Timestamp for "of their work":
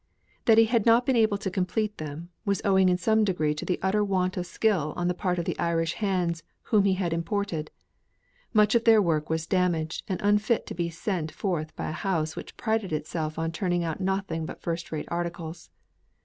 8.73-9.29